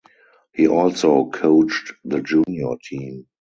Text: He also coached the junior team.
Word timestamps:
He 0.51 0.67
also 0.67 1.29
coached 1.29 1.93
the 2.05 2.21
junior 2.23 2.73
team. 2.83 3.27